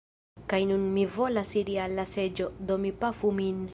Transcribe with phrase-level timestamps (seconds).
[0.53, 3.63] Kaj nun mi volas iri al la seĝo, do mi pafu min.